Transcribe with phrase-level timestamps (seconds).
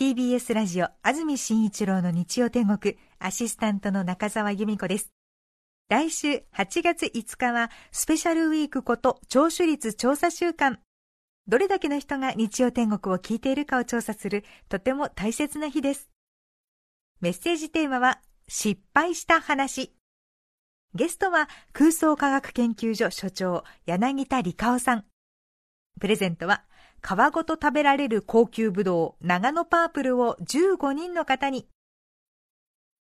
[0.00, 5.10] TBS ラジオ安住紳一郎の日曜天国アシスタントの中澤由美子です。
[5.88, 10.78] 来週8月5日はスペシャルウィークこと聴取率調査週間。
[11.48, 16.08] どれだけの人が日曜天国を聞いているかを調査するとても大切な日です。
[17.20, 19.92] メッセージテーマは失敗した話。
[20.94, 25.06] ゲストは空想科学研究所所長柳田理香さん。
[26.00, 26.62] プレゼントは
[27.00, 31.66] 皮ごと食べられる高級ブドウ長野パープルを15人の方に。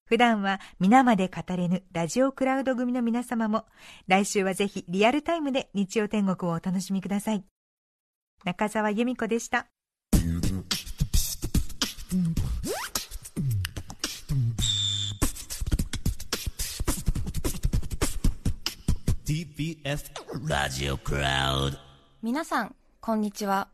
[0.08, 3.66] 普段は皆まで語れぬラジオクラウド組の皆様も
[4.08, 7.44] 来週はぜひリアルタイムで日曜天国をお楽しみください。
[8.44, 9.68] 中澤由美子でした。
[19.26, 20.12] TBS
[20.48, 21.78] ラジオクラウド。
[22.22, 23.68] 皆さんこんにちは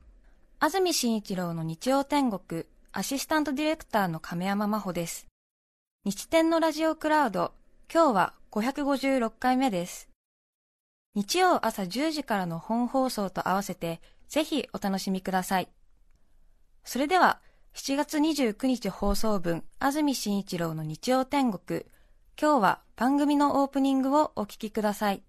[0.64, 5.26] 安住紳一郎の日曜天国アシスタントディレクターの亀山真帆です。
[6.06, 7.54] 日天のラジオクラウド
[7.92, 10.08] 今日は556回目です。
[11.16, 15.68] 日曜朝10時からの本放送と合わせてぜひお楽しみください。
[16.84, 17.40] それでは
[17.74, 21.86] 7月29日放送分安住紳一郎の日曜天国
[22.40, 25.24] 今日は番組のオープニングをお聞きください。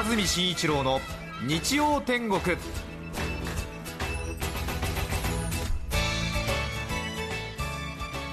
[0.00, 0.98] 安住紳一郎の
[1.46, 2.40] 日曜天国。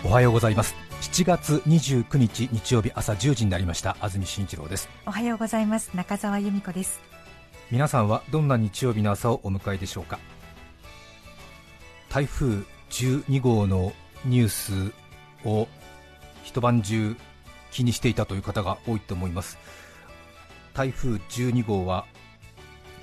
[0.06, 0.76] おはようございます。
[1.02, 3.98] 7月29日日曜日朝10時になりました。
[4.00, 4.88] 安住紳一郎です。
[5.06, 5.92] おはようございます。
[5.94, 7.02] 中澤由美子です。
[7.70, 10.20] 皆さんはどんな日曜日の朝をお迎えでしょうか？
[12.08, 13.92] 台風12号の
[14.23, 14.94] ニュース
[15.44, 15.68] を
[16.44, 17.18] 一晩中
[17.72, 19.58] 気にしていたという方が多いと思います
[20.78, 22.06] 台風12号は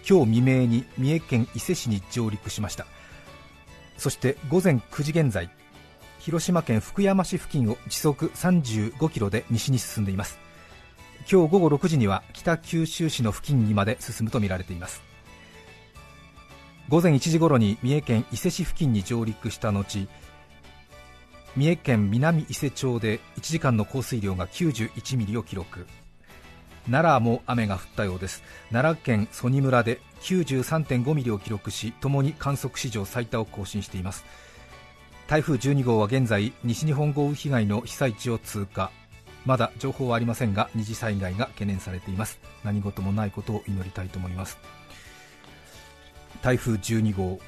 [0.08, 2.86] 今日未明に三重県伊勢市に上陸しました。
[3.98, 5.50] そして午前9時現在
[6.20, 10.38] 広島県福山市付近を時速35キロで西に進んでいます。
[11.28, 15.02] 今日午後6時には北九州市の付近にまで進むとみられています。
[16.88, 20.06] 午前1時ごろに三重県伊勢市付近に上陸した後
[21.56, 25.88] 三重県南伊勢町で1時間の降水量が91ミリを記録。
[26.88, 28.42] 奈良も雨が降ったようです。
[28.70, 34.24] 奈良県曽爾村で93.5ミリを記録しともに観測史上最多を更新しています。
[35.26, 38.90] 台風12号は現在西日本豪雨被害の被災地を通過。
[39.46, 42.38] まだ情報はありませんが二次災害が懸念されています。
[42.62, 44.58] 何事もないことを祈りたいと思います。
[46.42, 47.40] 台風12号。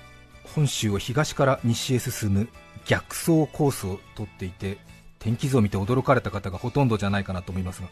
[0.55, 2.49] 本州を東から西へ進む
[2.87, 4.79] 逆走コースをとっていて
[5.19, 7.89] 天気図を見て驚かれた方がほとんどじゃないかなと思いますが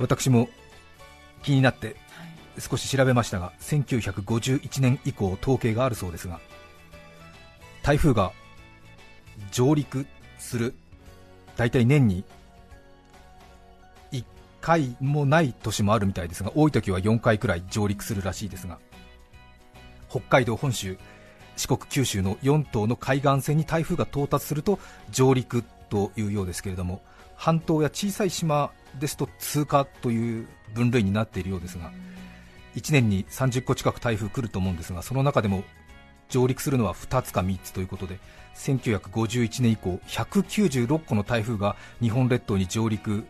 [0.00, 0.48] 私も
[1.42, 1.96] 気になって
[2.58, 6.40] 少し調べましたが1951年以降統計があるそうですが
[7.82, 8.32] 台風が
[9.52, 10.06] 上陸
[10.38, 10.74] する
[11.56, 12.24] 大体年に
[14.12, 14.24] 1
[14.60, 18.78] 回もない年もあるみたいですが多い時は4回くらい上陸するらしいですが
[20.08, 20.98] 北海道、本州、
[21.56, 24.78] 四国、九州の4島の海岸線に台風が到達すると
[25.10, 27.02] 上陸というようですけれども
[27.40, 31.90] 半島や小さい島ですと通過という分類になっているようですが
[32.76, 35.64] 1年に30個近く台風来ると思うんですがその中でも
[36.28, 38.18] 上陸するのは2つか3つということで
[38.56, 43.24] 1951年以降196個の台風が日本列島に上陸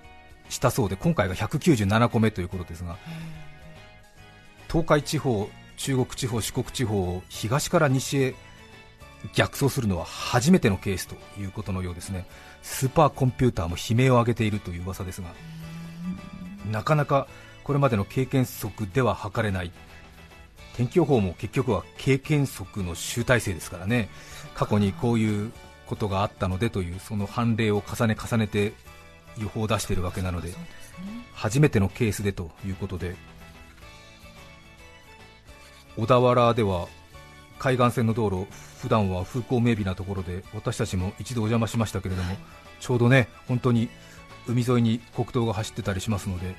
[0.48, 2.98] したそうで今回が197個目ということですが
[4.66, 8.34] 東海地方、中国地方、四国地方を東から西へ
[9.34, 12.26] 逆走するのは初めてのケースということのようですね。
[12.62, 15.28] スーパーコンピューターも悲鳴を上げているという噂ですが
[16.70, 17.26] なかなか
[17.64, 19.70] これまでの経験則では測れない。
[20.76, 24.08] 天気予報も結局は経験則の集大成ですからね。
[24.54, 25.52] 過去にこういう
[25.86, 28.72] ことがあったのでというその判例を重ね重ねて
[29.38, 30.52] 予報を出しているわけなので
[31.34, 33.16] 初めてのケースでということで
[35.96, 36.88] 小田原では
[37.60, 38.46] 海岸線の道路
[38.78, 42.34] 普段は風光明媚なところで私たちも一度お邪魔しましたけれども、
[42.80, 43.90] ちょうどね本当に
[44.48, 46.54] 海沿いに国道が走ってたりしますので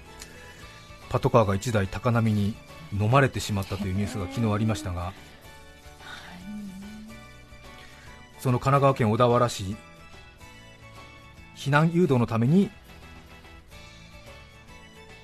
[1.09, 2.55] パトカーが1台高波に
[2.93, 5.11] 飲まれてしまったというニュースが昨日ありましたが、
[8.39, 9.75] その神奈川県小田原市
[11.55, 12.69] 避難誘導のために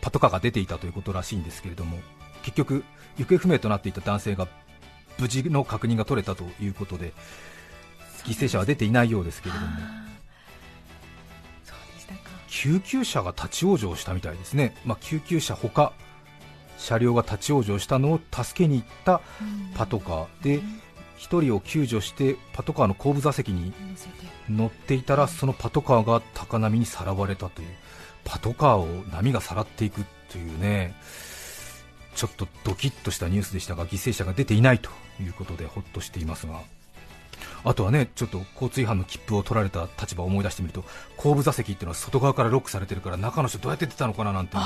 [0.01, 1.99] パトカーが出ていたということらしいんですけれども
[2.41, 2.83] 結局
[3.17, 4.47] 行方不明となっていた男性が
[5.19, 7.13] 無事の確認が取れたということで
[8.23, 9.67] 犠牲者は出ていないようですけれども。
[12.49, 15.93] 救急車が立ち往生したみたいですね、まあ、救急車ほか
[16.79, 19.21] 車両が立ち往生したのを助けに行った
[19.75, 20.43] パトカー。
[20.43, 20.61] で
[21.19, 23.73] 1人を救助してパトカーの後部座席に
[24.49, 27.67] 乗っていたらそのパトカーが高波にさらわれたという。
[28.23, 30.93] パトカーを波がさらっていくというね
[32.17, 34.89] ちょっとドキッとしたニュースでしたが犠牲者が出ていないと
[35.21, 36.61] いうことでほっとしていますが。
[37.63, 40.83] あとはねちょっと交通違反の切符を取られた立場を思い出してみると
[41.17, 44.57] 後部座席っていうのは外側からロックされてるから中の人どうやって出たのかななんて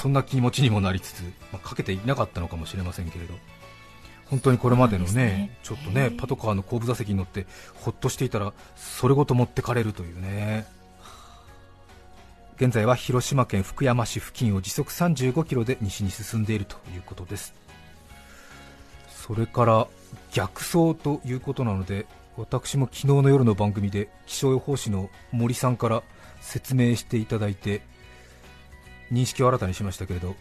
[0.00, 1.22] そんな気持ちにもなりつつ、
[1.52, 3.34] まあ、かけていなかったのかもしれませんけれど。
[4.26, 10.66] 本当にこれまでのね、ね、ちょっとねパトカーの後部座席に乗ってほっとしていたらそれごと持ってかれるというね
[12.60, 17.54] 現在は広島県福山市付近を時速35キロで西に進んでいるということです。
[19.08, 19.86] それから
[20.30, 22.04] 逆走ということなので
[22.36, 26.02] 私も昨日の夜の番組で気象予報士の森さんから
[26.42, 27.80] 説明していただいて
[29.10, 30.34] 認識を新たにしましたけれど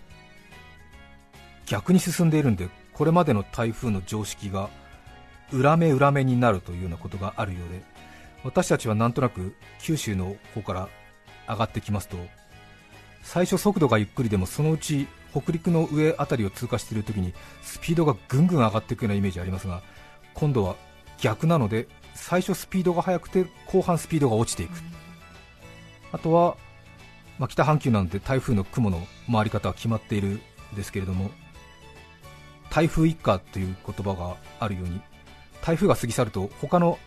[1.68, 4.70] 逆に進んでいるんでこれまでの台風の常識が
[5.54, 7.82] 裏目裏目になるというようなことがあるようで
[8.44, 10.90] 私たちはなんとなく九州の方から
[11.50, 12.18] 上がってきますと
[13.24, 19.82] 最初速度がゆっくりでもそのうち北陸の上辺りを通過しているときにスピードがぐんぐん上がっていくようなイメージありますが
[20.34, 20.76] 今度は
[21.20, 24.72] 逆なので最初スピードが速くて後半スピードが落ちていく、
[26.12, 26.58] あとは、
[27.38, 30.42] まあ、北半球なので台風の雲の回り方は決まっているん
[30.76, 31.32] ですけれども
[32.70, 35.02] 台風一過という言葉があるように
[35.62, 37.00] 台風が過ぎ去ると他の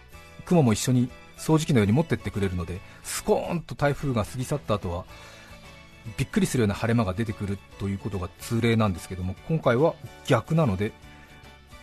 [0.45, 5.05] 雲も一緒に掃除機のように持ってってくれるのでスコーンと台風が過ぎ去った後は
[6.17, 9.95] びっくりするような晴れ間が出てくるということが通例なんですけども今回は
[10.27, 10.93] 逆なので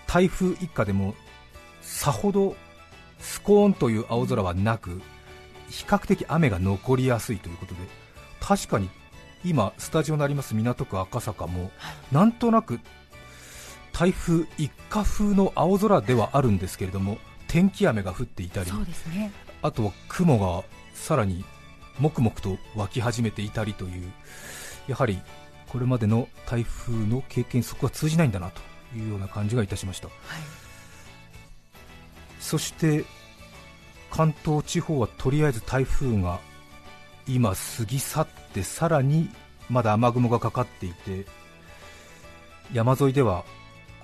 [0.07, 1.13] 台風一過でも
[1.81, 2.55] さほど
[3.19, 5.01] スコーンという青空はなく
[5.69, 7.79] 比較的雨が残りやすいということで
[8.39, 8.89] 確かに
[9.45, 11.71] 今、スタジオになります港区赤坂も
[12.11, 12.79] なんとなく
[13.93, 17.17] 台風一過風の青空ではあるんですけれども
[17.49, 19.31] 天気雨が降っていたり、ね、
[19.61, 20.63] あとは雲が
[20.93, 21.43] さらに
[21.99, 24.11] もくもくと湧き始めていたりという
[24.87, 25.19] やはり
[25.67, 28.61] これまでの台風の経験そこは通じないんだなと
[28.95, 30.17] いうような感じがいたしました、はい、
[32.39, 33.03] そして
[34.11, 36.39] 関東地方はとりあえず台風が
[37.27, 39.29] 今過ぎ去ってさらに
[39.69, 41.25] まだ雨雲がかかっていて
[42.73, 43.43] 山沿いでは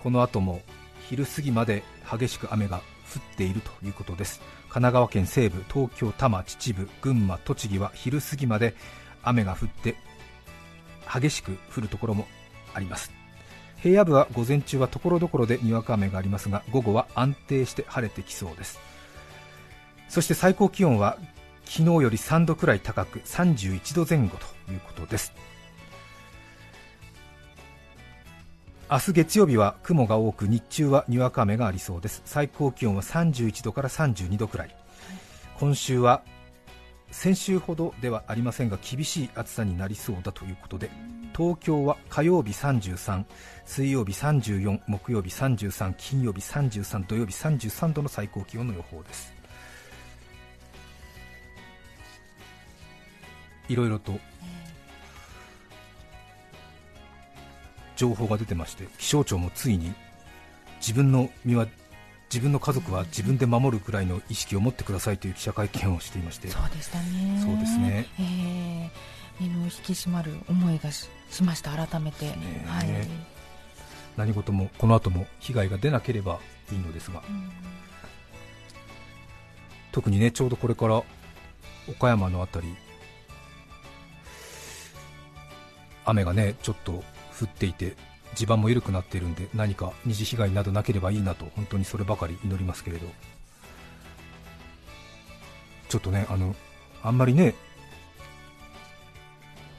[0.04, 0.62] この後も
[1.10, 2.82] 昼過ぎまで激しく雨が降
[3.20, 4.40] っているということです。
[4.64, 8.76] 神奈川県西部東京多摩秩父群馬栃木は昼過ぎまで
[9.24, 9.96] 雨が降って
[11.12, 12.28] 激しく降るところも
[12.74, 13.12] あります。
[13.78, 18.80] 平野部は午前中はところどころでにわか雨がありますが午後は安定して晴れてきそうです。
[20.10, 21.18] そして最高気温は
[21.66, 25.34] 昨日より3度くらい高く31度前後ということです。
[28.88, 32.22] 明日月曜日は雲が多く日中はにわか雨がありそうです。
[32.24, 34.76] 最高気温は31度から32度くらい、
[35.60, 36.22] 今週は
[37.10, 40.92] 先週ほどではありませんが厳しい暑さになりそうだということで
[41.36, 43.24] 東京は火曜日33
[43.66, 49.34] 水曜日34木曜日33金曜日33土曜日33度の最高気温の予報です。
[53.68, 54.20] いろいろと
[57.96, 59.94] 情報が出てまして気象庁もついに
[60.80, 61.68] 自分の身は
[62.30, 66.48] 自分の家族は自分で守るくらいの意識を持ってくださいという記者会見をしていまして。
[66.50, 67.42] そうでしたね。
[67.44, 68.90] そうですね、えー、
[69.40, 71.08] 身の引き締まる思いがし
[71.44, 71.72] ました。
[71.72, 72.36] 改めて、はい、
[74.18, 76.40] 何事もこの後も被害が出なければ
[76.72, 77.52] いいのですが、うん、
[79.92, 81.04] 特にねちょうどこれから
[81.88, 82.76] 岡山の辺り。
[86.06, 87.04] 雨がねちょっと
[87.40, 87.96] 降っていて
[88.34, 93.08] 地盤も緩くなっているんで何か二次被害などなければいいなと本当にそればかり祈りますけれど。
[95.90, 96.56] ちょっとねあの
[97.04, 97.56] あんまりね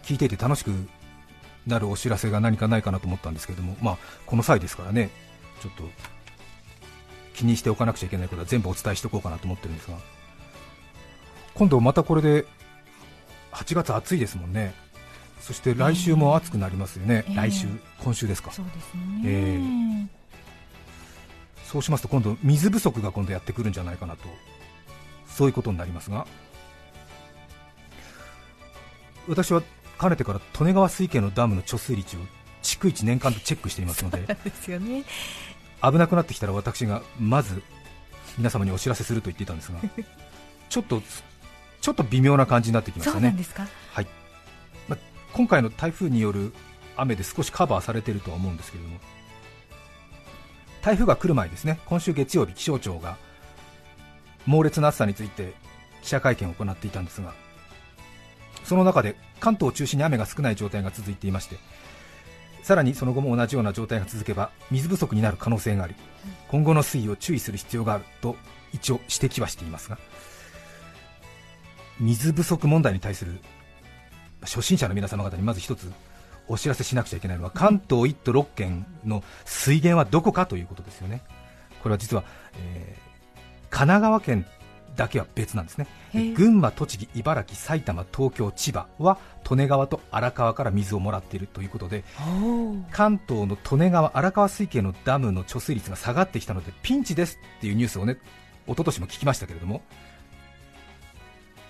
[0.03, 0.71] 聞いていて楽しく
[1.67, 5.11] なるお知らせが何かないかなと思ったんですけれども、まあ、この際ですからね
[5.61, 5.83] ちょっと
[7.35, 9.99] 気にしておかなくちゃいけないことは全部お伝えしておこうかなと思ってるんですが
[11.55, 12.47] 今度またこれで
[13.53, 14.75] 8月暑いですもんね。
[15.47, 17.69] そして来週も暑くなりますよね、えー、来週、
[18.03, 20.09] 今週ですか、そうですね、えー、
[21.65, 24.23] そうしますと今度、水不足が今度やってくるんじゃないかなと、
[25.29, 26.27] そういうことになりますが、
[29.29, 29.63] 私は
[29.99, 32.19] かねてから利根川水系のダムの貯水率を
[32.65, 34.27] 逐一年間でチェックしていますので、
[35.81, 37.63] 危なくなってきたら私がまず
[38.37, 39.79] 皆様にお知らせすると言っていたんですが、
[40.71, 41.01] ちょっと
[41.81, 43.37] ちょっと微妙な感じになってきましたね。
[43.93, 44.07] はい
[45.37, 46.51] 今回の台風による
[46.97, 48.99] 雨で少しカバーされているとは思うんですけれども
[50.81, 53.19] 台風が来る前ですね今週月曜日気象庁が
[54.47, 55.53] 猛烈な暑さについて
[56.01, 57.35] 記者会見を行っていたんですが
[58.65, 61.57] その中で関東を中心に雨が少ない状態が続いていまして
[62.63, 65.95] さらにその後も同じような状態が続けば水不足になる可能性があり
[66.49, 68.37] 今後の推移を注意する必要があると
[68.73, 69.99] 一応指摘はしていますが
[72.01, 73.39] 水不足問題に対する
[74.43, 75.91] 初心者の皆様方にまず一つ
[76.49, 81.23] お知らせしなくちゃいけないのは関東1都6県の水源はどこかということですよね、
[81.83, 82.25] これは実は、
[82.55, 83.07] えー
[83.69, 84.47] 神奈川県
[84.97, 85.87] だけは別なんですね。
[86.35, 89.19] 群馬、栃木、茨城、埼玉、東京、千葉は
[89.51, 92.03] 利根川と荒川から水をもらっているということで
[92.91, 98.17] 関東の利根川、荒川水系のダムの貯水率が下がってきたのでピンチですっていうニュースをね
[98.67, 99.83] 一昨年も聞きましたけれども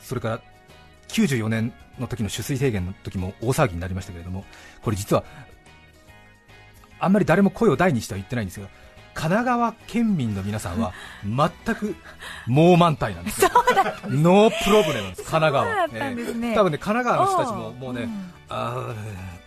[0.01, 0.41] それから
[1.09, 4.45] 94年の時の取水制限の時も大騒ぎになりましたけれども
[4.83, 5.25] これ実は
[6.99, 8.71] あんまり誰も声を大にしては言ってないんですけど
[9.15, 10.93] 神奈川県民の皆さんは
[11.25, 11.97] 全く
[12.47, 13.51] 猛満体なんですよ、
[14.09, 18.95] ノープロブレムです、神奈川多分ね神奈川の人たちももうね、うんあ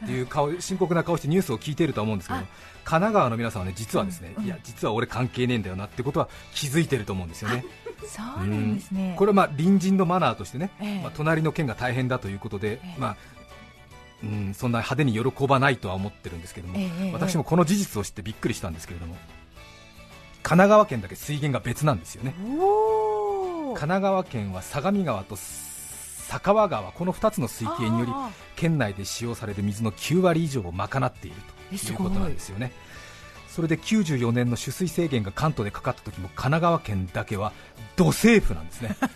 [0.01, 2.47] ーっていう顔深刻な顔してニュースを聞いていると思うんですけど、神
[2.83, 7.63] 奈川の皆さんはね実はですね、いや実は俺関係ねえんだよなってことは気づいてると思うんですよね。
[8.07, 11.01] そうなんですね、これはまあ隣人のマナーとしてね、ええ。
[11.01, 12.99] まあ、隣の県が大変だということで、ええ。
[12.99, 13.17] まあ
[14.21, 16.77] うん、そんな派手に喜ばないとは思ってるんですけども、
[17.13, 19.15] 私もこの事実を知ってびっくりしたんですけれども、
[20.43, 31.37] 神奈川県だけ水源が別なんですよね、神奈川県は相模川と酒川川、この2つの水系によりあ県内で使用される水の9割以上を賄っている
[31.69, 32.73] ということなんですよね。
[33.59, 37.51] それで94年の取水制限が関東でかかった時も神奈川県だけは
[37.97, 38.95] 土政府なんですね。
[39.01, 39.09] ー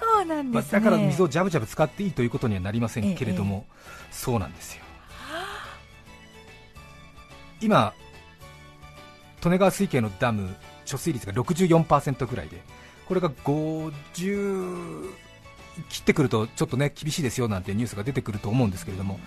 [0.00, 3.66] そうなんまあ、ですね、だから水をジャブジャブ使っていいということにはなりませんけれども、
[4.10, 4.82] そうなんですよ。
[7.60, 7.92] 今、
[9.44, 10.56] 利根川水系のダム
[10.86, 12.62] 貯水率が64%ぐらいで
[13.06, 15.10] これが50
[15.90, 19.20] 切ってくるとちょっとね厳しいですよなんてニュースが出てくると思うんですけれども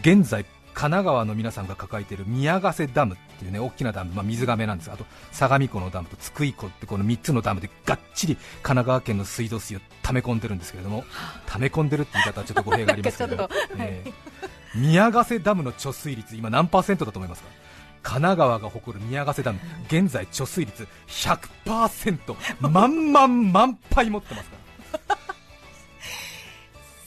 [0.00, 11.04] 現在、神奈川の皆さんが抱えている宮ヶ瀬ダムっていうね大きなダム、まあ、水がめなんですあと相模湖のダムと津久井湖ってこの3つのダムでがっちり神奈川県の水道水を溜め込んでるんですけれども
[11.46, 13.48] 溜め込んでるって言い方はちょっと語弊がありますけど、
[13.78, 14.12] えー
[14.72, 17.48] 宮ヶ瀬ダムの貯水率今何パーセントだと思いますか？
[18.02, 19.58] 神奈川が誇る宮ヶ瀬ダム
[19.88, 24.56] 現在貯水率100%満々満杯持ってますか
[25.08, 25.16] ら。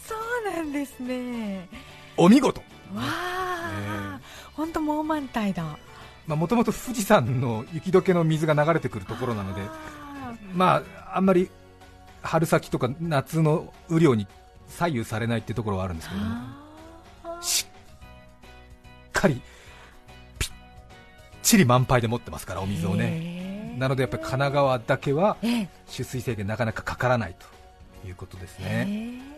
[0.06, 0.16] そ
[0.52, 1.70] うなんですね。
[2.18, 2.62] お見事
[2.96, 4.20] わあ、
[4.54, 5.78] 本当もう満体だ
[6.28, 11.50] もともと富士山の雪解けの水が流れてくるところなのであまああんまり
[12.22, 14.28] 春先とか夏の雨量に
[14.70, 16.22] 左右されないっていうところはあるんですけど
[17.42, 19.42] しっかり
[20.40, 20.52] ぴっ
[21.42, 23.76] ちり満杯で持ってますからお水をね。
[23.78, 25.70] なのでやっぱり神奈川だけはええ。
[25.92, 27.36] 取水制限なかなかかからない
[28.04, 28.88] ということですね。
[28.88, 29.33] へ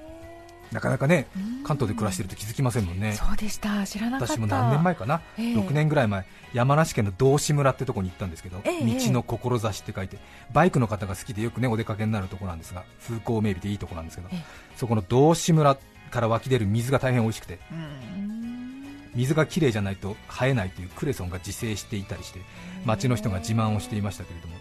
[0.75, 1.63] なかなかねうん。
[1.63, 3.13] 関東で暮らしてると気づきませんもんね。
[3.13, 3.87] そうでした。
[3.87, 4.33] 知らなかった。
[4.33, 5.55] 私も何年前かな、ええ。
[5.55, 10.17] 6年ぐらい前、山梨県の道志村ってとこに行ったんですけど、ええ道の志って書いて、
[10.53, 14.43] バイクの方が好きでよくねお出かけになるところなんですが、風光明媚でいいところなんですけどええ、
[14.75, 15.77] そこの道志村
[16.11, 18.85] から湧き出る水が大変美味しくて、うん。
[19.15, 22.41] 水がきれいじゃないと生えないというクレソンが自生していたりして、
[22.85, 24.55] 町の人が自慢をしていましたけれども、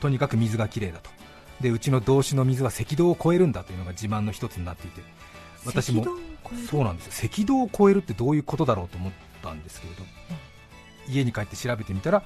[0.00, 1.10] とにかく水がきれいだと、
[1.60, 5.02] でうちの道志の水は赤道を越えるんだというのが自慢の一つになっていて、
[5.66, 6.06] 私も。
[6.70, 7.30] そうなんですよ。
[7.32, 10.02] 赤道を越えるってどういうことだろうと思ったんですけれど、
[11.08, 12.22] 家に帰って調べてみたら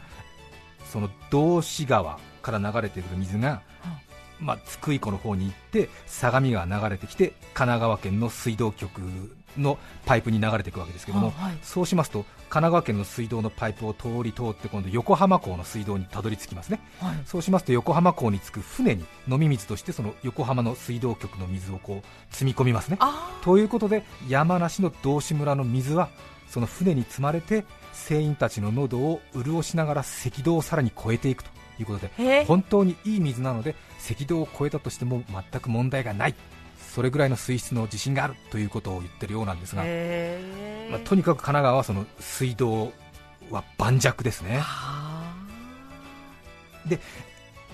[0.91, 3.63] その道志川から流れてくる水が、
[4.41, 9.01] まあ、津久井湖の方に行って相模川流れてきて神奈川県の水道局
[9.59, 11.59] のパイプに流れていくわけですけども、あはい。
[11.63, 16.81] そうしますと神奈川県の水道のパイプを通り通って今度横浜港の水道にたどり着きますね。
[17.01, 17.15] はい。
[17.25, 22.97] そうしますと横浜港に着く船に飲み水としてその横浜の水道局の水をこう積み込みますね。
[23.01, 26.09] あということで山梨の道志村の水は
[26.49, 33.75] その船に積まれて船員たちの喉を潤しながら赤道をさらに越えていくということで本当にいい水なので
[34.11, 36.35] 赤道を越えたとしても全く問題がない
[36.91, 39.85] それぐらいの水質の自信があるということを言ってるようなんですが、
[40.91, 42.93] まあ、とにかく神奈川はその水道
[43.49, 44.59] は盤石ですね。
[44.59, 45.23] は
[46.89, 46.99] 神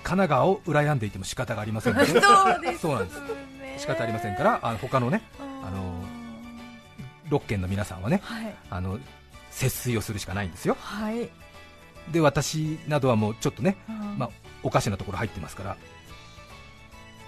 [0.02, 3.20] 奈川を羨んでいても仕方がありませんの でーそうなんです。
[3.20, 6.04] ね仕方ありませんからあの他のねあの
[7.30, 8.54] 6県の皆さんはねはい。
[8.68, 8.98] あの
[9.50, 10.76] 節水をするしかないんですよ。
[10.78, 11.30] はい。
[12.12, 14.18] で私などはもうちょっとね、うん。
[14.18, 14.30] まあ、
[14.62, 15.95] おかしなところ入ってますから神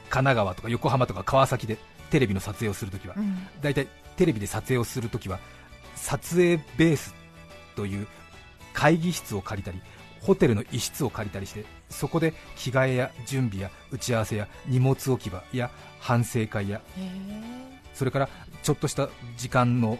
[0.09, 1.79] 奈川とか横浜とか川崎で
[2.11, 3.47] テレビの撮影をするときはうん。
[3.61, 5.38] だいたいテレビで撮影をするときは
[5.95, 7.15] 撮影ベース
[7.77, 8.07] という
[8.73, 9.81] 会議室を借りたり
[10.21, 17.11] ホテルの一室を借りたりしてそこで着替えや準備や打ち合わせや荷物置き場や反省会やへ
[17.95, 18.29] それから
[18.62, 19.99] ちょっとした時間の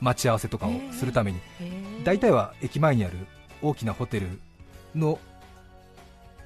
[0.00, 1.38] 待ち合わせとかをするために
[2.04, 3.14] 大体は駅前にある
[3.62, 4.40] 大きなホテル
[4.94, 5.18] の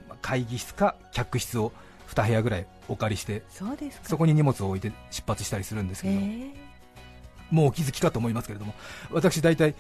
[0.09, 1.73] まあ会議室か客室を
[2.09, 3.43] 2部屋ぐらいお借りして
[4.03, 6.55] そこに荷物を置いて出発したりするんですけど、へえ
[7.51, 8.75] もうお気づきかと思いますけれども
[9.11, 9.75] 私大体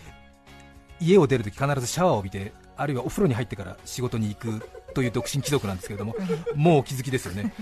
[1.00, 6.14] 家を出るとき必ずシャワーを浴びてあるいはお風呂に入ってから仕事に行くという独身貴族なんですけれども
[6.54, 7.52] もうお気づきですよね。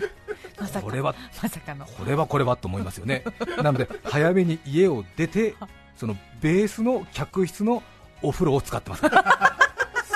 [0.82, 1.84] これはまさかの。
[1.84, 3.24] これはこれはと思いますよね。
[3.62, 5.54] なので早めに家を出て
[5.96, 7.82] そのベースの客室の
[8.22, 9.02] お風呂を使ってます。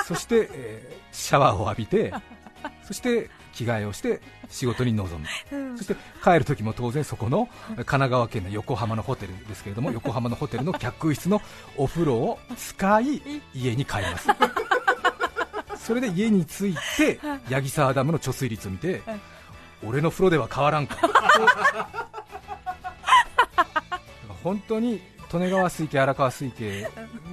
[0.05, 2.13] そして、えーシャワーを浴びて
[2.83, 3.29] そして
[3.65, 5.57] 着替えをして仕事に臨む。
[5.57, 5.77] うん。
[5.77, 11.41] そして帰る時も当然そこの神奈川県の横浜のホテルですけれども 横浜のホテルの客室の
[11.77, 13.21] お風呂を使い
[13.53, 14.27] 家に帰ります。
[15.77, 19.01] それで家に着いて八木沢ダムの貯水率を見て
[19.83, 20.97] 俺の風呂では変わらんか。
[24.43, 25.01] 本当に
[25.31, 26.89] 利根川水系、荒川水系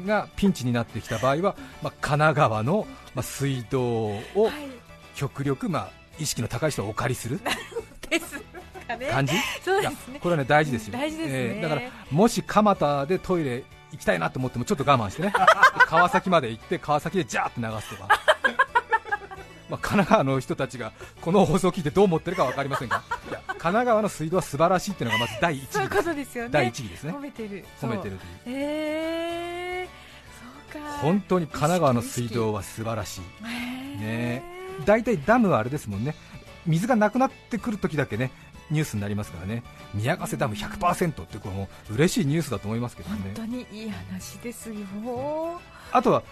[0.07, 4.23] がピンチになってきた場合は、まあ、神奈川の、まあ、水道を
[5.15, 7.41] 極力、まあ、意識の高い人はお借りする？
[9.11, 10.21] 感じ、そういやですね。
[10.21, 11.61] これは、ね、大事ですよ、大事ですね。
[11.61, 15.33] だからもし蒲田でトイレ行きたいなと思ってもちょっと我慢してね。
[15.87, 18.09] 川崎まで行って川崎でジャーって流すとか、
[19.69, 23.03] まあ、神奈川の人たちがこの放送を聞いてどう思ってるか分かりませんが。
[23.49, 26.39] 神奈川の水道は素晴らしいっていうのがまず第一義です。
[26.39, 26.51] よね。
[26.53, 27.13] 第一義ですね。
[27.13, 27.65] 褒めてる。
[27.81, 28.57] 褒めてるという。
[28.57, 29.89] へえ
[30.73, 30.89] そうか。
[30.99, 33.21] 本当に神奈川の水道は素晴らしい。
[34.01, 36.15] ね大体ダムはあれですもんね。
[36.67, 38.33] 水がなくなってくるときだけね
[38.71, 39.63] ニュースになりますからね。
[39.95, 44.77] 宮ヶ瀬ダム100%ってこれもう嬉しいニュースだと思いますけど本ね当にいい話ですよ。
[45.93, 46.23] あとは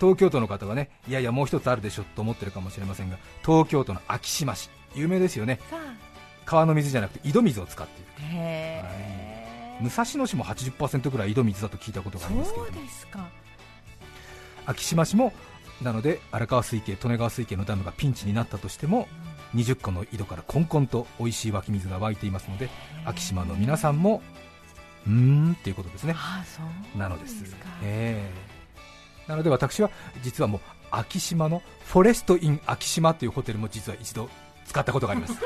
[0.00, 4.70] 東京都の方はねいやいやもう一つあるでしょと思ってるかもしれませんが東京都の昭島市。
[4.94, 5.60] 有名ですよね。
[5.70, 5.76] さ
[6.44, 8.10] 川の水じゃなくて井戸水を使っている。
[8.18, 8.84] あへ
[9.78, 13.28] え武蔵野市も80%ぐらい井戸水だと聞いたことがありますけれそうどもですか。
[14.66, 15.32] 昭島市も
[15.82, 19.08] なので荒川水系、利根川水系のダムがピンチになったとしても
[19.54, 22.68] 20個の井戸からこんこんと美味しい湧き水が湧いていますので
[23.04, 24.22] 昭島の皆さんも
[25.06, 25.12] うー
[25.50, 26.14] んっていうことですね。
[26.16, 26.60] ああそ
[26.94, 26.98] う。
[26.98, 27.42] なのです。
[27.44, 27.48] か。
[27.82, 28.28] え
[29.26, 29.30] え。
[29.30, 29.90] なので私は
[30.22, 30.60] 実はもう
[30.90, 34.28] 昭島のフォレスト・イン昭島というホテルも実は一度
[34.66, 35.34] 使ったことがあります。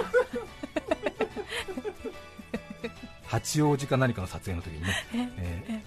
[3.27, 5.83] 八王子か何かの撮影の時にね、ええ。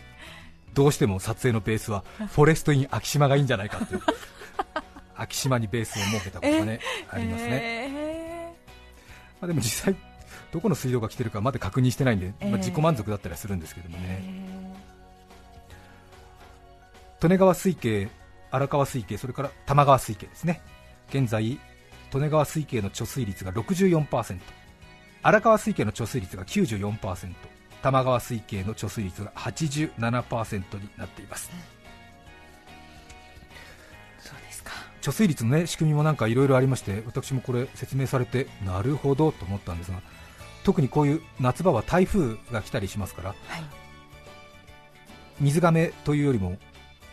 [0.74, 2.04] どうしても撮影のベースは
[2.34, 4.02] フォレスト・イン昭島がいいんじゃないかっていう
[5.18, 8.54] 昭島にベースを設けたことがねありますね、へ
[9.40, 9.96] まあ、でも実際
[10.52, 14.46] どこの水道が来てるかまだ確認してないんで、ええまあ、自己満足だったりはするんですけどもえね、へ
[17.24, 18.10] 利根川水系、
[18.52, 20.62] 荒川水系、それから多摩川水系ですね、
[21.10, 21.60] 現在、利
[22.14, 24.40] 根川水系の貯水率が64%、
[25.24, 31.52] 荒川水系の貯水率が94%、多摩川水系の貯水率が87%になっています。
[35.06, 40.02] 貯水率の、ね、仕組みもなんかいろいろありまして私もこれ説明されてなるほどと思ったんですが
[40.64, 43.64] 特にこういう夏場は台風が来たりしますからはい。
[45.40, 46.58] 水がめというよりも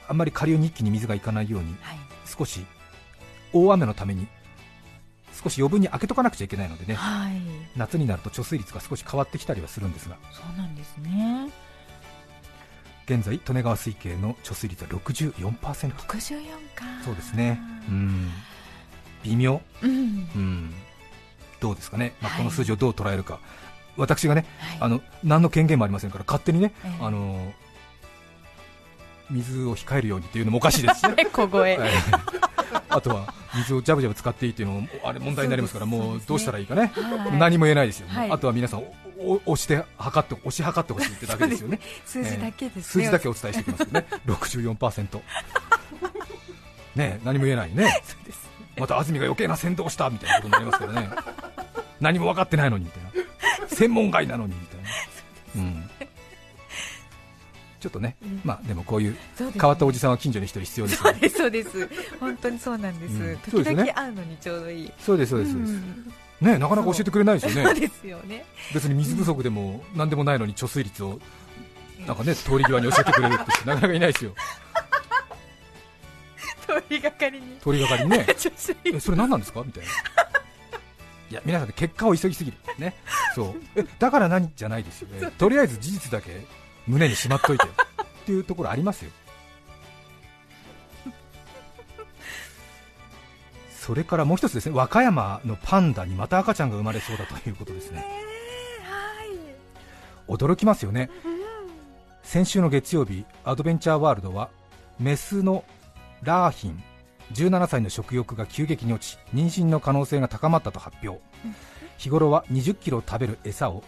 [0.09, 1.99] あんまり下流に一気に水がいかないようにはい。
[2.25, 2.65] 少し
[3.53, 4.27] 大雨のために
[5.35, 7.33] 少し余分に開けとかなくちゃいけないのでねはい。
[7.77, 10.17] 夏になると貯水率が少し変わってきたりはするんですが。
[10.33, 11.51] そうなんですね
[13.13, 15.93] 現在利根川水系の貯水率は64% 64
[16.75, 16.85] か。
[17.05, 17.61] そうですね。
[17.89, 18.31] うん。
[19.23, 19.61] 微妙。
[19.83, 19.91] うん。
[19.91, 19.95] う
[20.39, 20.75] ん。
[21.61, 22.39] どうですかね、まあ、はい。
[22.39, 23.39] この数字をどう捉えるか、
[23.97, 24.79] 私がねはい。
[24.81, 27.05] あの何の権限もありませんから勝手にね、ええ。
[27.05, 27.53] あの
[29.31, 31.01] 水を控えるようにっていうのもおかしいです。
[31.01, 31.77] し ね小声。
[31.77, 31.91] はい。
[32.89, 37.39] あとは水をジャブジャブ使っていいっていうのもあれ問題になりますからもうどうしたらいいかね、はい。
[37.39, 38.31] 何も言えないですよ、はい。
[38.31, 38.85] あとは皆さん
[39.23, 41.81] 押して測って押し測ってほしいってだけですよね。
[42.05, 44.07] 数字だけですね、数字だけお伝えしておきますけどね。
[44.27, 45.21] 64%
[46.97, 48.03] ね何も言えないね。
[48.05, 51.11] そうですまた安住が余計な先導したみたいなことになりますからね。
[52.01, 53.69] 何も分かってないのにみたいな。
[53.69, 54.91] 専門外なのにみたいな。
[55.57, 55.91] うん。
[57.81, 58.41] ちょっとね、うん。
[58.45, 61.29] まあでもこういう変わったおじさんは近所に一人必要ですよね。
[61.29, 62.17] そうですそうです。
[62.21, 63.39] 本当にそうなんです、うん。
[63.51, 63.85] そうですよね。
[63.85, 64.93] 時々会うのにちょうどいい。
[64.99, 67.71] そうですそうですそうです、んねなかなか教えてくれないですよね。
[67.71, 68.45] そうですよね。
[68.75, 71.19] 別に水不足でも何でもないのに貯水率を
[72.07, 74.35] なんかね通り際に教えてくれるって人 なかなかいないですよ。
[76.67, 77.59] 通りがかりに。
[77.61, 78.27] 通りがかりにね。
[78.85, 79.63] えそれ何なんですか？
[79.65, 79.91] みたいな。
[81.31, 82.57] いや皆さん結果を急ぎすぎる。
[82.79, 82.95] ね。
[83.35, 83.81] そう。
[83.81, 84.51] えだから何？
[84.55, 85.31] じゃないですよね。
[85.39, 86.45] とりあえず事実だけ
[86.87, 87.65] 胸にしまっといて。
[87.67, 89.11] っていうところありますよ
[93.85, 98.07] それからもう一つですね和歌山のパンダにまた赤ちゃんが生まれそうだということですね。
[100.29, 101.11] 驚きますよね。
[102.23, 104.51] 先週の月曜日アドベンチャーワールドは
[105.01, 105.65] メスの
[106.23, 106.81] ラーヒン
[107.33, 111.21] 17歳の食欲が急激に落ち妊娠の可能性が高まったと発表。
[111.99, 113.83] 日頃は20キロ食べる餌を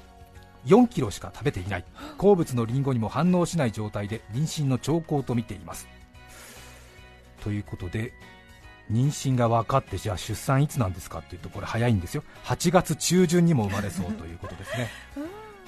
[0.66, 1.84] 4キロしか食べていない。
[2.18, 5.86] 好物のリンゴにも反応しない状態で妊娠の兆候と見ています。
[7.44, 8.12] ということで
[8.90, 12.22] 妊娠が分かってじゃあ出産いつなんですかっていうとこれ早いんですよ。
[12.44, 14.90] 8月中旬にも生まれそうということですね。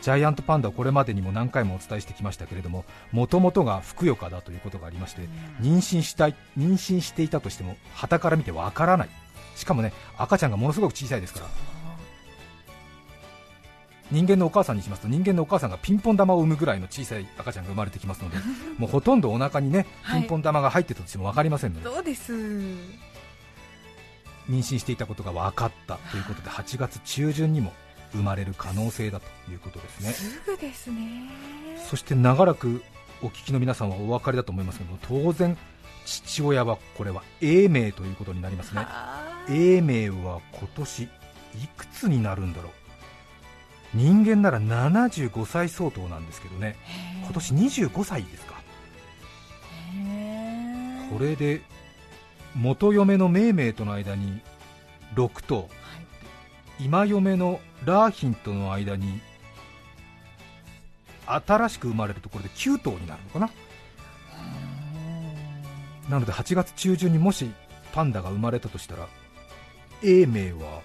[0.03, 5.23] ジャイアントパンダはこれまでにも何回もお伝えしてきましたけれどももともとがふくよかだということがありまして
[5.61, 9.09] 妊娠したい妊娠していたとしても旗から見てわからない。
[9.57, 11.47] しかもね赤ちゃんがものすごく小さいですから。
[14.13, 18.37] 人間のお母さんにしますと人間のお母さんがピンポン玉を産むぐらいの小さい赤ちゃんが生まれてきますので
[18.79, 22.33] もうほとんどお腹にねピンポン玉が入ってたとしても分かりませんので、そうです
[24.49, 27.73] 妊娠していたことが分かったということで8月中旬にも
[28.13, 30.13] 生まれる可能性だということですね。
[30.13, 31.29] すぐですね。
[31.89, 32.83] そして長らく
[33.23, 35.57] お聞きの皆さんはお分かりだと思いますけども当然
[36.05, 38.87] 父親はこれは永明ということになりますね。
[39.49, 41.09] 永明は今年い
[41.77, 42.73] くつになるんだろう。
[43.95, 46.77] 人間なら75歳相当なんですけどね。
[47.25, 48.55] 今年25歳ですか。
[51.11, 51.63] これで
[52.57, 54.41] 元嫁の命名との間に
[55.15, 55.69] 6頭、
[56.81, 59.21] 今嫁のラーヒンとの間に
[61.27, 63.51] 新しく生まれるところで9頭になるのかな。
[66.09, 67.51] なので8月中旬にもし
[67.93, 69.09] パンダが生まれたとしたら
[70.03, 70.81] 永明は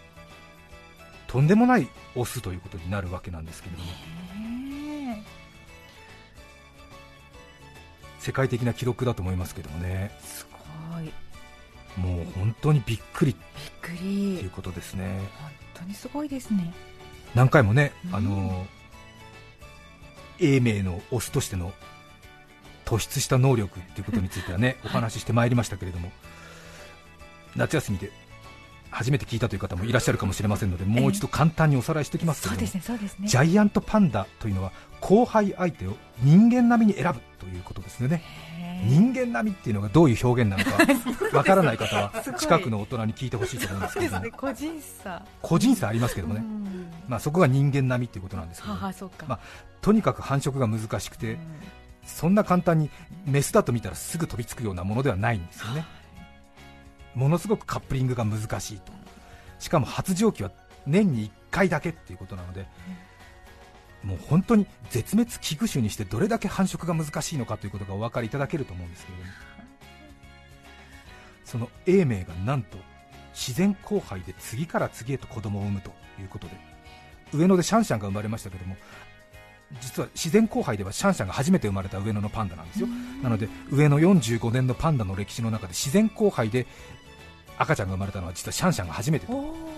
[1.27, 3.89] とんでもないオスということになるわけなんですけれども。
[8.19, 10.11] 世界的な記録だと思いますけどもね
[11.97, 13.35] もう本当にびっくり。
[13.81, 15.19] くといりうことですね。
[15.41, 16.73] 本当にすごいですね。
[17.35, 18.15] 何回もね、うん。
[18.15, 18.65] あの
[20.39, 21.71] 永明のオスとしての
[22.85, 26.11] 突出した能力ということについてはね、 お話ししてまいりましたけれども、
[27.55, 28.11] 夏休みで
[28.89, 33.27] 初めて聞いたという方もいらっしゃるかもしれませんので、もう一度簡単におさらいしておきますけれども、そうですねそうですね。
[33.27, 38.23] ジャイアントパンダというのは後輩相手を人間並みに選ぶということですよね。
[38.83, 40.77] 人間並みっていうのがどういう表現なのか
[41.37, 44.31] わからない方は近くの大人に聞いてほしいと思うんですけれどもね。
[44.31, 45.23] 個人差。
[45.41, 46.87] 個人差ありますけどもね、うん。
[47.07, 48.73] まあ、そこが人間並みっていうことなんですけど
[49.27, 49.39] まあ
[49.81, 51.39] とにかく繁殖が難しくてうん。
[52.05, 52.89] そんな簡単に
[53.25, 55.85] メスだと見たらすぐ飛びつくようなものではないんですよね。
[57.13, 58.91] ものすごくカップリングが難しいと。
[59.59, 60.51] しかも発情期は
[60.87, 62.65] 年に1回だけっていうことなので
[64.03, 69.31] もう本当に絶滅危惧種にしてどれだけ繁殖が難しいのかということがお分かりいただけると思うんですけれども。
[71.51, 72.77] その永明がなんと
[73.33, 76.53] 自然交配で次から次へと子供を産むということで
[77.33, 78.77] 上野でシャンシャンが生まれましたけれども
[79.81, 82.87] 実は自然交配ではシャンシャンが初めて生まれた上野のパンダなんですよ。
[83.21, 86.67] なので上野45年のパンダの歴史の中で自然交配で
[87.61, 89.33] 赤ちゃんが生まれたのは実はシャンシャンが初めてと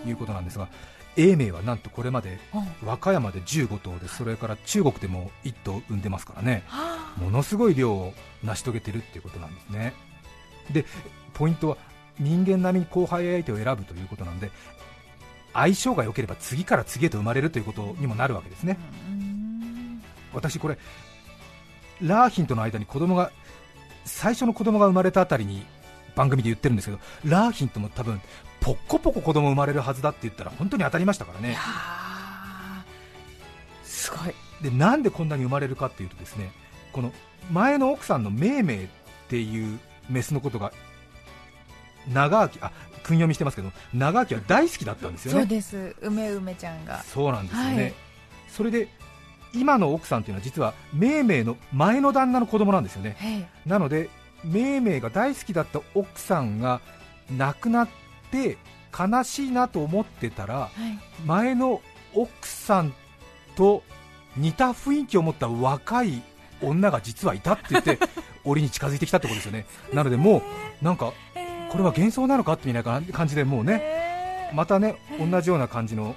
[0.07, 0.69] いうことなんですが
[1.15, 2.87] 永明はなんとこれまでうん。
[2.87, 6.63] 和歌山で15頭でそれから中国でも1頭産んでますからね。
[6.67, 9.93] はものすごい量を成し遂げてるっていうことなんですね。
[10.71, 10.85] で
[11.33, 11.77] ポイントは
[12.19, 14.49] 人間並みに後輩相手を選ぶということなんで
[15.53, 18.77] 相性が良ければ次から次へと生まれるということにもなるわけですね。
[20.33, 20.77] 私これ
[22.01, 23.31] ラーヒンとの間に子供が
[24.05, 25.65] 最初の子供が生まれたあたりに
[26.15, 28.21] 番組で言ってるんですけどラーヒンとも多分
[28.59, 31.57] ポッコポコ子供生まれるはずだって言ったら本当に当たりましたからね。
[33.83, 34.33] すごい。
[34.61, 36.51] でなんでこんなに生まれるかっていうとですね
[36.93, 37.11] この
[37.51, 38.87] 前の奥さんのメイメイっ
[39.27, 40.71] ていうメスのことが
[42.07, 42.71] 長明あ
[43.03, 45.95] 訓読みしてますけど長明は大好きだったんですよそうねです。
[46.01, 47.03] 梅梅ちゃんが。
[47.03, 47.93] そうなんですよね、はい。
[48.47, 48.87] それで
[49.53, 53.17] 今の奥さんというのは実はメイメイの前の旦那の子供なんですよね。
[53.19, 53.45] はい。
[53.65, 54.09] なので
[54.43, 56.81] メイメイが大好きだった奥さんが
[57.37, 57.87] 亡くなっ
[58.31, 58.57] て
[58.97, 61.25] 悲しいなと思ってたらはい。
[61.25, 61.81] 前の
[62.13, 62.93] 奥さん
[63.55, 63.83] と
[64.37, 66.21] 似た雰囲気を持った若い
[66.61, 67.99] 女が実はいたって言って
[68.45, 69.65] 檻に近づいてきたってことですよね。
[69.93, 70.41] なのでも
[70.81, 71.13] うなんか
[71.71, 76.15] これは幻想なのかってみたいな感じでもうねねまたね同じような感じの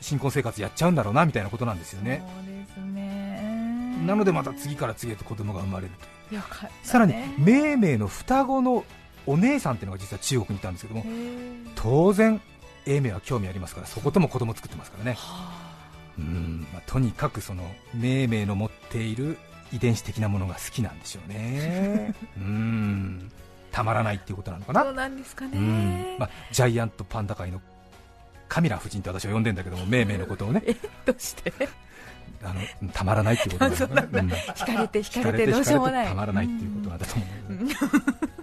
[0.00, 2.22] 新婚生活やっちゃうんだろうなみたいなことなんですよね。
[2.94, 3.96] ね。
[4.06, 6.42] なのでまた次から次へと子供が生まれるとね。
[6.82, 8.84] さらにメイメイの双子の
[9.26, 11.04] お姉さんっていうのが実は中国にいたんですけども
[11.74, 12.40] 当然
[12.86, 15.14] 永明は興味ありますからそことも子供作ってますからね。
[15.18, 15.66] は
[16.18, 17.62] うん、まあ、とにかくその
[17.94, 19.36] 命名の持っている
[19.72, 22.14] 遺伝子的なものが好きなんでしょうね。
[22.38, 23.30] うん。
[23.70, 24.84] たまらないっていうことなのかな。
[24.84, 26.16] そうなんですかね、うん。
[26.18, 27.60] まあ、ジャイアントパンダ界の
[28.48, 30.62] カミラ夫人って私は呼んでんだけども、めいめいのことをね、
[31.04, 31.52] どうして？
[32.42, 34.20] あのたまらないっていうこと そうなんだ。
[34.20, 34.28] うん。
[34.28, 36.06] 惹かれて惹かれてどうしようもない。
[36.06, 38.26] たまらないっていうことなんだと思う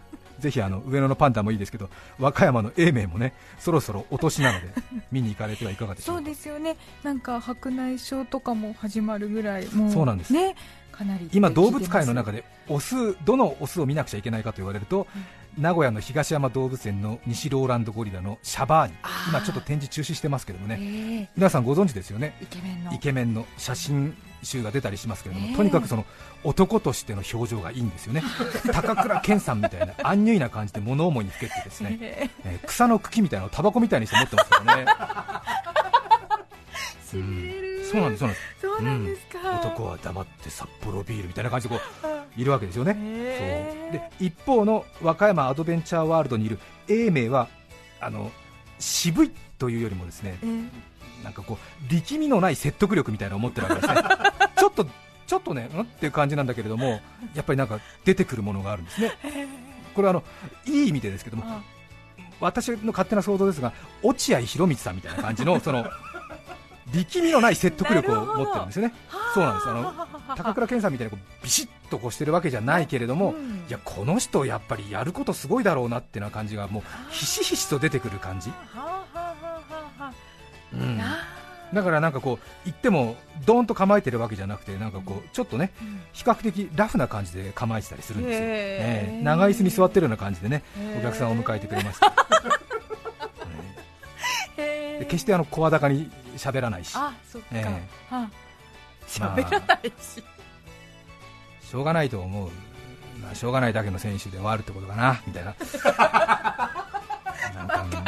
[0.43, 4.67] ぜひあの上野のパンダもいいですけど、和歌山の永明もね、そろそろお年なので、
[5.09, 6.21] 見に行かれてはいかがでしょうか。
[6.21, 6.75] そうですよね。
[7.01, 10.33] なんか白内障とかも始まるぐらいもうそうなんです。
[10.33, 10.55] ね
[10.91, 15.07] かなり今、動物界の中ででオスどのオスを見なくちゃいけないかと言われると、
[15.57, 18.95] 名古屋の東山動物園の西ローランドゴリラのシャバーニ。
[19.29, 21.29] 今ちょっと展示中止してますけどもね、ええ。
[21.35, 22.35] 皆さんご存知ですよね。
[22.41, 22.93] イケメンの。
[22.93, 25.55] イケメンの写真集が出たりしますけれども、ええ。
[25.55, 26.05] とにかくその
[26.43, 28.23] 男としての表情がいいんですよね。
[28.73, 32.29] 高倉健さんみたいなアンニュイな感じで物思いにふけてですね、え。
[32.45, 34.85] えー草の茎みたいなのをタバコみたいにして持ってますからね
[37.15, 37.85] えうん。
[37.85, 38.41] そうなんですそうなんです。
[38.61, 43.99] そうなんですか、男は黙って札幌ビールみたいな感じでこういるわけですよね、へそう。
[44.19, 47.47] で一方の和歌山アドベンチャーワールドにいる永明は
[47.99, 48.31] あの
[48.79, 51.23] 渋いというよりもですねええ。
[51.23, 54.01] なんかこう力みのない説得力みたいなのを持ってるわけですね。
[54.57, 54.85] ちょっと
[55.25, 55.81] ちょっとね、うん？
[55.81, 56.99] っていう感じなんだけれども、
[57.33, 59.13] やっぱりなんか出てくるものがあるんですね、
[59.95, 60.23] これはあの
[60.65, 61.61] いい意味でですけども、あ。
[62.41, 63.71] 私の勝手な想像ですが、
[64.01, 65.85] 落合博満さんみたいな感じのその
[66.93, 68.93] 力みのない説得力を持ってるんですよね、
[69.33, 69.69] そうなんです。
[69.69, 69.93] あの
[70.35, 73.65] 高倉健さんみたいにこうビシッとこうしてるわけじゃないけれども、うん。
[73.67, 78.51] いやこの人、やっぱりやることすごいだろうなっていう感じがもうひしひしと出てくる感じ、
[80.73, 80.99] うん。
[81.01, 81.43] あ。
[81.73, 83.15] だからなんかこう言っても
[83.47, 85.71] ドーンと構えてるわけじゃなくてなんかこうちょっとね
[86.11, 89.19] 比較的ラフな感じで構えてたりするんですよ、へーえ。
[89.19, 90.61] え長椅子に座ってるような感じでね
[90.99, 92.13] お客さんを迎えてくれました、
[95.05, 96.93] 決してあの声高に喋らないし。
[96.95, 97.71] あそっか、えは
[98.09, 98.29] あ
[99.19, 99.37] まあ。
[99.37, 100.23] 喋らないし、
[101.69, 102.49] しょうがないと思う、
[103.21, 105.55] まあ、しょうがないだけの選手で終わるってことかなみたいな。
[107.53, 108.01] なんか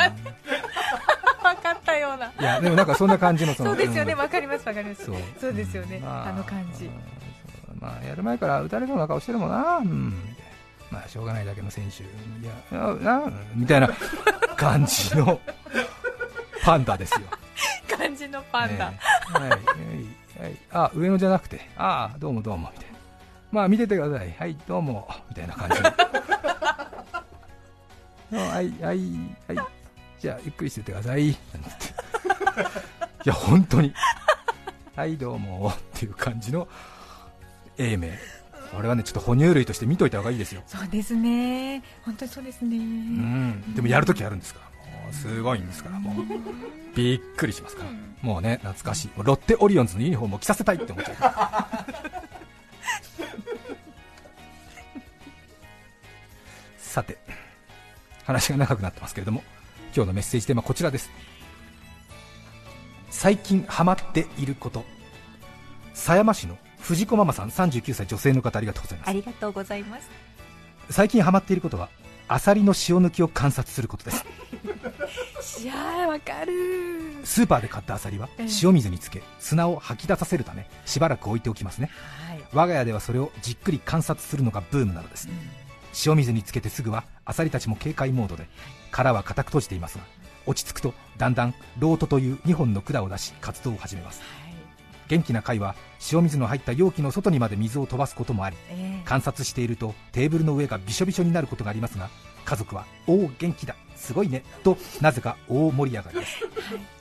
[1.44, 2.32] 分かったような。
[2.38, 4.14] うんいやでもなんかそんな感じのそのそうですよね。
[4.14, 4.18] ん。
[4.18, 5.06] わかりますわかります。
[5.06, 5.16] そう。
[5.40, 6.90] そうですよね、まあの感じ。
[7.80, 10.14] まあやる前から打たれそうな顔してるもんな、うん、
[10.90, 12.06] まあしょうがないだけの選手、い
[12.46, 13.90] や、みたいな
[14.56, 15.40] 感じの
[16.64, 17.28] パンダですよ。
[18.16, 18.98] 感じのパンダ、え
[19.36, 19.40] え。
[19.40, 19.60] はい、はい、
[20.42, 22.98] はい、あ上野じゃなくて、ああ、どうもどうもみたいな、
[23.52, 25.76] まあ見ててください、はい、どうもみたいな感じ。
[28.36, 29.00] の、はい、はい、はい、
[30.20, 31.40] じゃあゆっくりしててください、なんて。
[33.26, 33.94] いや、本当に、
[34.96, 36.68] はい、どうもっていう感じの
[37.78, 38.12] 英明、
[38.74, 40.64] これはね、ちょっと哺乳類として見といた方がいいですよ。
[40.66, 41.84] そうですね。
[42.04, 44.62] 本当にそうですね、うん、でもやるときやるんですか？
[44.72, 44.75] う
[45.12, 46.26] すごいんですから、もう。
[46.96, 47.90] びっくりしますから、
[48.22, 51.16] もうね、懐かしい、ロッテオリオンズのユニフォームを着させたいって思っちゃう。
[56.78, 57.18] さて、
[58.24, 59.44] 話が長くなってますけれども、
[59.96, 61.10] 今日のメッセージテーマはこちらです。
[63.10, 64.86] 最近ハマっていること、
[65.94, 69.10] 狭山市の藤子ママさん39歳女性の方ありがとうございます。
[69.10, 70.10] ありがとうございます。
[70.90, 71.90] 最近ハマっていることは
[72.28, 74.26] アサリの塩抜きを観察することです
[75.62, 76.54] いやーわかる
[77.24, 78.48] スーパーで買ったアサリはええ。
[78.64, 81.90] 塩水につけ砂を吐き出させるためしばらく置いておきますね。
[82.28, 82.44] はい。
[82.54, 85.28] 我が家ではそれをじっくり観察するのがブームなのです。
[86.06, 88.48] 塩水につけてすぐはアサリたちも警戒モードで
[88.92, 90.04] 殻は固く閉じていますが
[90.46, 94.22] 落ち着くとだんだんロートという2本の管を出し活動を始めます。
[95.08, 95.76] 元気な貝は
[96.12, 99.06] 塩水の入った容器の外にまで水を飛ばすこともありええ。
[99.06, 102.10] 観察しているとテーブルの上がびしょびしょになることがありますが
[102.44, 106.38] 家族は「おお元気だすごいね」となぜか大盛り上がりです、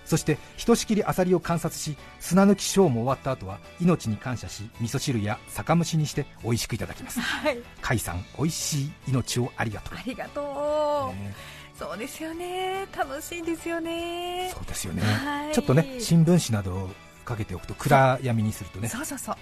[0.04, 7.20] そしてひとしきりアサリを観察し砂抜きショーも終わった後は命に感謝し味噌汁や酒蒸しにして美味しくいただきます。
[7.20, 7.56] はい。
[7.56, 9.98] 甲斐さん美味しい命をありがとう。
[9.98, 11.34] ありがとう、ね。
[11.78, 12.86] そうですよね。
[12.96, 14.50] 楽しいですよね。
[14.54, 15.54] そうですよね、はい。
[15.54, 16.90] ちょっとね新聞紙などを
[17.24, 19.36] かけておくと暗闇にするとねそうそうそう。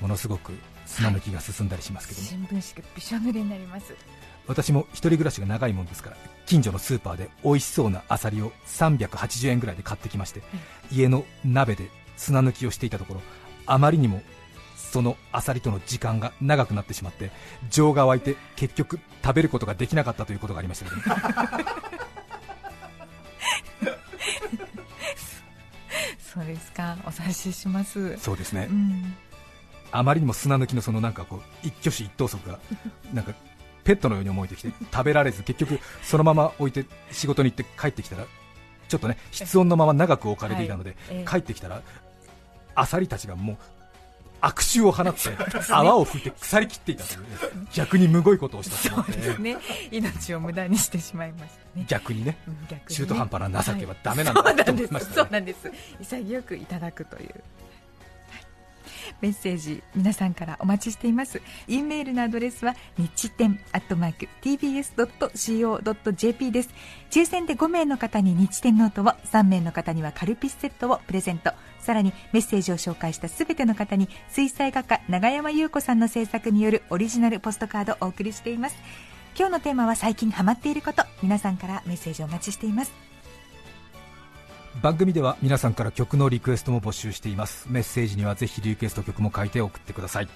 [0.00, 0.52] ものすごく
[0.84, 3.94] 砂抜きが進んだりしますけども、新聞紙がびしょ濡れになります
[4.46, 10.42] 私も一人暮らしが長いもんですから近所のスーパーで美味しそうなアサリを380円ぐらいで買ってきまして、
[10.90, 13.20] 家の鍋で砂抜きをしていたところ
[13.66, 14.20] あまりにも
[14.76, 17.30] そのアサリとの時間が長くなってしまって
[17.70, 21.00] 情が湧いて結局食べることができなかったということがありましたけど、
[26.18, 26.96] そうですか。
[27.04, 28.16] お察しします。
[28.18, 28.68] そうですね。
[28.70, 29.14] うん。
[29.92, 32.58] あまりにも砂抜きのそのなんかこう一挙手一投足が
[33.12, 33.32] なんか
[33.84, 38.26] ペットのように思えてきて 食べられず結局そのまま置いて仕事に行って帰ってきたら
[38.88, 41.80] ちょっとね室温のまま長く置かれていたので、帰ってきたら
[42.74, 43.56] アサリたちがもう
[44.42, 45.20] 悪臭を放って
[45.70, 47.26] 泡を吹いて腐りきっていたというね
[47.72, 49.56] 逆にむごいことをしたそうですね。
[49.90, 51.86] 命を無駄にしてしまいましたね。
[51.88, 52.36] 逆にね
[52.88, 54.70] 中途半端な情けはダメなんだとなんです。
[54.70, 55.16] 思いましたね。
[55.16, 55.72] そうなんです。
[56.00, 57.28] 潔くいただくという。
[57.28, 57.42] はい
[59.22, 61.40] メッセージ皆さんからお待ちしています。
[61.68, 66.70] e メールのアドレスは日天アットマーク tbs.co.jp です。
[67.10, 71.52] 抽選で5名の方に日天ノートを3名の方にはカルピスセットをプレゼント。
[71.78, 78.76] さらにメッセージを紹介したすべての方に水彩画家永山優子さんの制作によるオリジナルポストカードをお送りしています。
[79.38, 81.04] 今日のテーマは最近ハマっていること。
[81.22, 83.11] 皆さんからメッセージをお待ちしています。
[84.80, 87.66] 番組では皆さんから曲のリクエストも募集しています。
[87.70, 90.28] メッセージにはぜひリクエスト曲も書いて送ってください。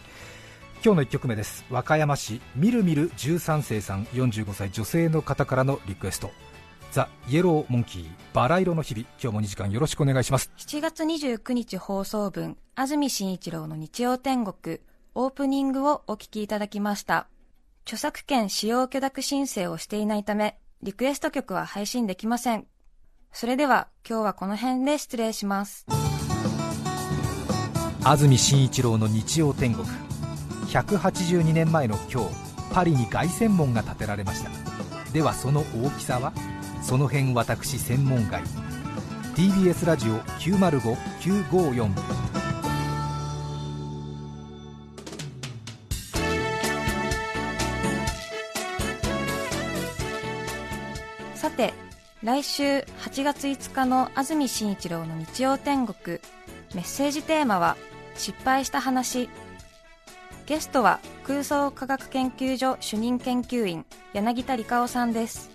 [0.85, 1.65] 今日の1曲目です。
[1.71, 6.31] 和歌山市みるみる13世さん45歳女性の方からのリクエスト。
[6.93, 9.07] ザ・イエローモンキーバラ色の日々。
[9.21, 10.53] 今日も2時間よろしくお願いします。
[10.59, 14.81] 7月29日放送分、安住紳一郎の日曜天国、
[15.15, 17.27] オープニングをお聞きいただきました。
[17.85, 22.67] 著作権使用許諾申請をしていないため、リクエスト曲は配信できません。
[23.39, 25.85] それでは、今日はこの辺で失礼します。
[28.03, 29.87] 安住紳一郎の日曜天国。
[30.69, 32.31] 182年前の今日
[32.73, 34.49] パリに凱旋門が建てられました。
[35.13, 36.33] ではその大きさは？
[36.81, 38.43] その辺私専門外。
[39.35, 42.46] TBS ラジオ905954
[52.27, 56.19] 来週8月5日の安住紳一郎の日曜天国、
[56.75, 57.77] メッセージテーマは、
[58.17, 59.31] 失敗した話。
[60.47, 65.51] ゲストは空想科学研究所主任研究員、柳田理香夫さんです。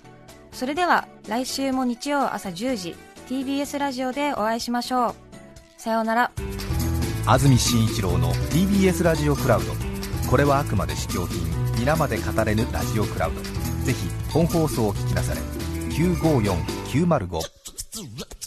[0.53, 2.95] それでは来週も日曜朝10時、
[3.27, 5.15] TBS ラジオでお会いしましょう。
[5.75, 6.31] さようなら。
[7.25, 9.73] 安住紳一郎の TBS ラジオクラウド
[10.29, 11.41] これはあくまで試供品
[11.77, 13.41] 皆まで語れぬラジオクラウド
[13.83, 15.50] ぜひ本放送を聞きなされ
[16.01, 17.41] 954905「